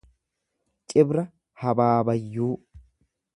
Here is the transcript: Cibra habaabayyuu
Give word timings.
Cibra 0.87 1.23
habaabayyuu 1.61 2.57